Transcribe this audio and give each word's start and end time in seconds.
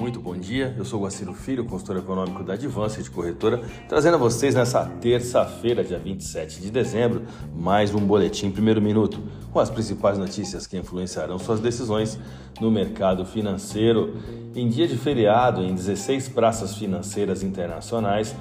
Muito 0.00 0.18
bom 0.18 0.34
dia, 0.34 0.74
eu 0.78 0.84
sou 0.86 1.02
Guaciro 1.02 1.34
Filho, 1.34 1.62
consultor 1.66 1.98
econômico 1.98 2.42
da 2.42 2.54
Advance 2.54 3.02
de 3.02 3.10
Corretora, 3.10 3.60
trazendo 3.86 4.14
a 4.14 4.16
vocês 4.16 4.54
nessa 4.54 4.86
terça-feira, 4.86 5.84
dia 5.84 5.98
27 5.98 6.58
de 6.58 6.70
dezembro, 6.70 7.24
mais 7.54 7.94
um 7.94 8.00
boletim 8.00 8.50
primeiro 8.50 8.80
minuto, 8.80 9.22
com 9.52 9.60
as 9.60 9.68
principais 9.68 10.16
notícias 10.16 10.66
que 10.66 10.78
influenciarão 10.78 11.38
suas 11.38 11.60
decisões 11.60 12.18
no 12.62 12.70
mercado 12.70 13.26
financeiro. 13.26 14.16
Em 14.54 14.70
dia 14.70 14.88
de 14.88 14.96
feriado, 14.96 15.62
em 15.62 15.74
16 15.74 16.30
praças 16.30 16.74
financeiras 16.74 17.42
internacionais, 17.42 18.34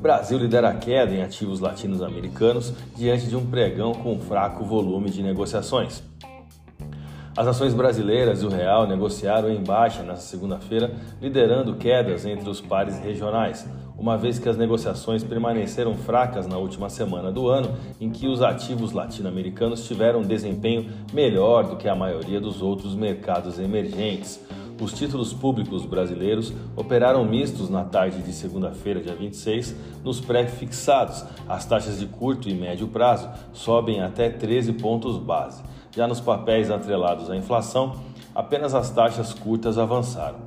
Brasil 0.00 0.38
lidera 0.38 0.70
a 0.70 0.74
queda 0.74 1.12
em 1.12 1.22
ativos 1.24 1.58
latinos-americanos 1.58 2.72
diante 2.96 3.26
de 3.26 3.34
um 3.34 3.44
pregão 3.44 3.92
com 3.92 4.16
fraco 4.20 4.64
volume 4.64 5.10
de 5.10 5.24
negociações. 5.24 6.04
As 7.36 7.46
ações 7.46 7.72
brasileiras 7.72 8.42
e 8.42 8.46
o 8.46 8.48
real 8.48 8.88
negociaram 8.88 9.48
em 9.50 9.62
baixa 9.62 10.02
nesta 10.02 10.24
segunda-feira, 10.24 10.92
liderando 11.22 11.76
quedas 11.76 12.26
entre 12.26 12.50
os 12.50 12.60
pares 12.60 12.98
regionais, 12.98 13.68
uma 13.96 14.18
vez 14.18 14.38
que 14.38 14.48
as 14.48 14.56
negociações 14.56 15.22
permaneceram 15.22 15.94
fracas 15.94 16.48
na 16.48 16.56
última 16.56 16.88
semana 16.88 17.30
do 17.30 17.48
ano, 17.48 17.76
em 18.00 18.10
que 18.10 18.26
os 18.26 18.42
ativos 18.42 18.90
latino-americanos 18.90 19.86
tiveram 19.86 20.20
um 20.20 20.26
desempenho 20.26 20.90
melhor 21.12 21.68
do 21.68 21.76
que 21.76 21.88
a 21.88 21.94
maioria 21.94 22.40
dos 22.40 22.60
outros 22.60 22.96
mercados 22.96 23.60
emergentes. 23.60 24.40
Os 24.80 24.92
títulos 24.92 25.32
públicos 25.32 25.84
brasileiros 25.84 26.52
operaram 26.74 27.24
mistos 27.24 27.68
na 27.68 27.84
tarde 27.84 28.22
de 28.22 28.32
segunda-feira, 28.32 29.00
dia 29.00 29.14
26, 29.14 29.76
nos 30.02 30.20
pré-fixados. 30.20 31.22
As 31.46 31.64
taxas 31.66 32.00
de 32.00 32.06
curto 32.06 32.48
e 32.48 32.54
médio 32.54 32.88
prazo 32.88 33.28
sobem 33.52 34.00
até 34.00 34.30
13 34.30 34.72
pontos 34.72 35.18
base. 35.18 35.62
Já 35.92 36.06
nos 36.06 36.20
papéis 36.20 36.70
atrelados 36.70 37.28
à 37.30 37.36
inflação, 37.36 37.96
apenas 38.34 38.74
as 38.74 38.90
taxas 38.90 39.34
curtas 39.34 39.76
avançaram. 39.76 40.38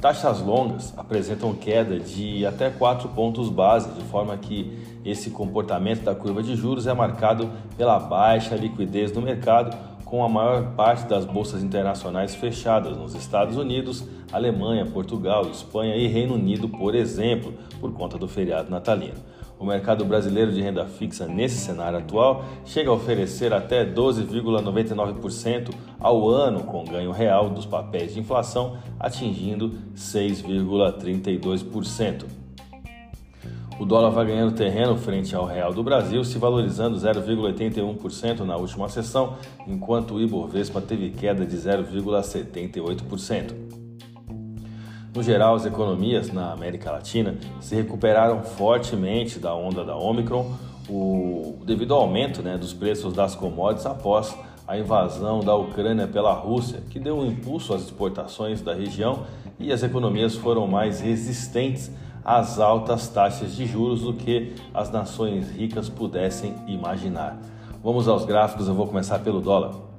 Taxas 0.00 0.40
longas 0.40 0.92
apresentam 0.96 1.54
queda 1.54 2.00
de 2.00 2.44
até 2.44 2.68
4 2.68 3.08
pontos 3.10 3.48
base, 3.48 3.88
de 3.92 4.02
forma 4.06 4.36
que 4.36 4.76
esse 5.04 5.30
comportamento 5.30 6.02
da 6.02 6.12
curva 6.12 6.42
de 6.42 6.56
juros 6.56 6.88
é 6.88 6.92
marcado 6.92 7.48
pela 7.76 8.00
baixa 8.00 8.56
liquidez 8.56 9.12
no 9.12 9.22
mercado 9.22 9.76
com 10.04 10.24
a 10.24 10.28
maior 10.28 10.74
parte 10.74 11.06
das 11.06 11.24
bolsas 11.24 11.62
internacionais 11.62 12.34
fechadas 12.34 12.96
nos 12.96 13.14
Estados 13.14 13.56
Unidos, 13.56 14.04
Alemanha, 14.32 14.84
Portugal, 14.84 15.46
Espanha 15.46 15.96
e 15.96 16.08
Reino 16.08 16.34
Unido, 16.34 16.68
por 16.68 16.96
exemplo, 16.96 17.54
por 17.80 17.92
conta 17.92 18.18
do 18.18 18.26
feriado 18.26 18.68
natalino. 18.68 19.14
O 19.62 19.64
mercado 19.64 20.04
brasileiro 20.04 20.50
de 20.50 20.60
renda 20.60 20.84
fixa 20.86 21.28
nesse 21.28 21.58
cenário 21.58 22.00
atual 22.00 22.44
chega 22.64 22.90
a 22.90 22.94
oferecer 22.94 23.54
até 23.54 23.86
12,99% 23.86 25.72
ao 26.00 26.28
ano 26.28 26.64
com 26.64 26.84
ganho 26.84 27.12
real 27.12 27.48
dos 27.48 27.64
papéis 27.64 28.12
de 28.12 28.18
inflação 28.18 28.76
atingindo 28.98 29.70
6,32%. 29.94 32.24
O 33.78 33.84
dólar 33.84 34.10
vai 34.10 34.26
ganhando 34.26 34.56
terreno 34.56 34.96
frente 34.96 35.36
ao 35.36 35.46
real 35.46 35.72
do 35.72 35.84
Brasil, 35.84 36.24
se 36.24 36.38
valorizando 36.38 36.96
0,81% 36.96 38.40
na 38.40 38.56
última 38.56 38.88
sessão, 38.88 39.36
enquanto 39.64 40.14
o 40.14 40.20
Ibovespa 40.20 40.80
teve 40.80 41.10
queda 41.10 41.46
de 41.46 41.56
0,78%. 41.56 43.71
No 45.14 45.22
geral, 45.22 45.54
as 45.56 45.66
economias 45.66 46.32
na 46.32 46.52
América 46.52 46.90
Latina 46.90 47.36
se 47.60 47.74
recuperaram 47.74 48.42
fortemente 48.42 49.38
da 49.38 49.54
onda 49.54 49.84
da 49.84 49.94
Omicron, 49.94 50.50
o, 50.88 51.58
devido 51.66 51.92
ao 51.92 52.00
aumento 52.00 52.42
né, 52.42 52.56
dos 52.56 52.72
preços 52.72 53.12
das 53.12 53.34
commodities 53.34 53.84
após 53.84 54.34
a 54.66 54.78
invasão 54.78 55.40
da 55.40 55.54
Ucrânia 55.54 56.06
pela 56.06 56.32
Rússia, 56.32 56.82
que 56.88 56.98
deu 56.98 57.18
um 57.18 57.26
impulso 57.26 57.74
às 57.74 57.82
exportações 57.82 58.62
da 58.62 58.72
região 58.72 59.24
e 59.58 59.70
as 59.70 59.82
economias 59.82 60.34
foram 60.34 60.66
mais 60.66 61.00
resistentes 61.00 61.90
às 62.24 62.58
altas 62.58 63.06
taxas 63.08 63.54
de 63.54 63.66
juros 63.66 64.00
do 64.00 64.14
que 64.14 64.54
as 64.72 64.90
nações 64.90 65.50
ricas 65.50 65.90
pudessem 65.90 66.54
imaginar. 66.66 67.38
Vamos 67.84 68.08
aos 68.08 68.24
gráficos, 68.24 68.66
eu 68.66 68.74
vou 68.74 68.86
começar 68.86 69.18
pelo 69.18 69.42
dólar. 69.42 69.91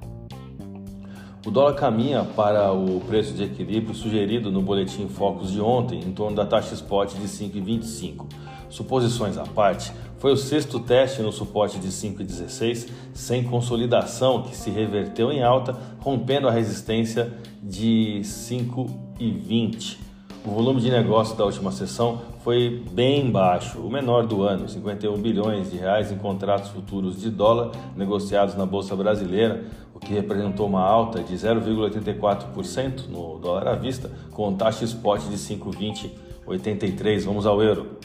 O 1.46 1.50
dólar 1.50 1.74
caminha 1.74 2.24
para 2.24 2.72
o 2.72 3.00
preço 3.00 3.34
de 3.34 3.44
equilíbrio 3.44 3.94
sugerido 3.94 4.50
no 4.50 4.62
boletim 4.62 5.08
Focus 5.08 5.52
de 5.52 5.60
ontem, 5.60 6.00
em 6.00 6.10
torno 6.10 6.34
da 6.34 6.46
taxa 6.46 6.72
spot 6.72 7.12
de 7.12 7.28
5,25. 7.28 8.24
Suposições 8.70 9.36
à 9.36 9.44
parte, 9.44 9.92
foi 10.18 10.32
o 10.32 10.38
sexto 10.38 10.80
teste 10.80 11.20
no 11.20 11.30
suporte 11.30 11.78
de 11.78 11.88
5,16, 11.88 12.88
sem 13.12 13.44
consolidação, 13.44 14.42
que 14.42 14.56
se 14.56 14.70
reverteu 14.70 15.30
em 15.30 15.42
alta, 15.42 15.76
rompendo 15.98 16.48
a 16.48 16.50
resistência 16.50 17.30
de 17.62 18.22
5,20. 18.22 19.98
O 20.46 20.50
volume 20.50 20.78
de 20.78 20.90
negócio 20.90 21.34
da 21.38 21.44
última 21.46 21.72
sessão 21.72 22.20
foi 22.40 22.84
bem 22.92 23.30
baixo, 23.30 23.78
o 23.78 23.90
menor 23.90 24.26
do 24.26 24.42
ano, 24.42 24.68
51 24.68 25.16
bilhões 25.16 25.70
de 25.70 25.78
reais 25.78 26.12
em 26.12 26.18
contratos 26.18 26.68
futuros 26.68 27.18
de 27.18 27.30
dólar 27.30 27.70
negociados 27.96 28.54
na 28.54 28.66
bolsa 28.66 28.94
brasileira, 28.94 29.64
o 29.94 29.98
que 29.98 30.12
representou 30.12 30.66
uma 30.66 30.82
alta 30.82 31.22
de 31.22 31.34
0,84% 31.34 33.08
no 33.08 33.38
dólar 33.38 33.68
à 33.68 33.74
vista, 33.74 34.10
com 34.32 34.52
taxa 34.52 34.84
spot 34.84 35.22
de 35.22 35.36
5,2083. 35.38 37.24
Vamos 37.24 37.46
ao 37.46 37.62
euro. 37.62 37.96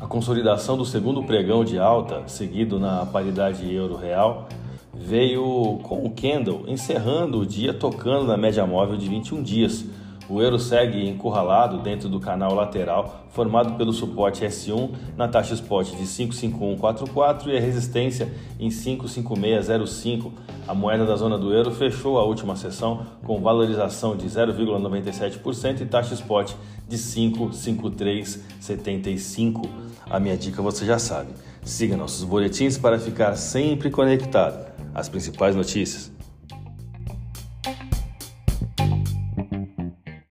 A 0.00 0.06
consolidação 0.06 0.78
do 0.78 0.86
segundo 0.86 1.22
pregão 1.22 1.66
de 1.66 1.78
alta, 1.78 2.26
seguido 2.28 2.80
na 2.80 3.04
paridade 3.04 3.70
euro-real, 3.70 4.48
veio 4.94 5.80
com 5.82 6.02
o 6.02 6.10
candle 6.12 6.64
encerrando 6.66 7.40
o 7.40 7.46
dia 7.46 7.74
tocando 7.74 8.26
na 8.26 8.38
média 8.38 8.66
móvel 8.66 8.96
de 8.96 9.06
21 9.06 9.42
dias 9.42 9.84
o 10.30 10.40
euro 10.40 10.58
segue 10.60 11.08
encurralado 11.08 11.78
dentro 11.78 12.08
do 12.08 12.20
canal 12.20 12.54
lateral 12.54 13.26
formado 13.30 13.74
pelo 13.74 13.92
suporte 13.92 14.44
S1 14.44 14.90
na 15.16 15.26
taxa 15.26 15.54
spot 15.54 15.90
de 15.90 16.06
55144 16.06 17.50
e 17.50 17.56
a 17.56 17.60
resistência 17.60 18.32
em 18.58 18.70
55605. 18.70 20.32
A 20.68 20.74
moeda 20.74 21.04
da 21.04 21.16
zona 21.16 21.36
do 21.36 21.52
euro 21.52 21.72
fechou 21.72 22.16
a 22.16 22.24
última 22.24 22.54
sessão 22.54 23.04
com 23.24 23.40
valorização 23.40 24.16
de 24.16 24.28
0,97% 24.28 25.80
e 25.80 25.86
taxa 25.86 26.14
spot 26.14 26.52
de 26.88 26.96
55375. 26.96 29.68
A 30.08 30.20
minha 30.20 30.36
dica 30.36 30.62
você 30.62 30.86
já 30.86 31.00
sabe. 31.00 31.30
Siga 31.64 31.96
nossos 31.96 32.22
boletins 32.22 32.78
para 32.78 33.00
ficar 33.00 33.34
sempre 33.34 33.90
conectado 33.90 34.64
às 34.94 35.08
principais 35.08 35.56
notícias. 35.56 36.19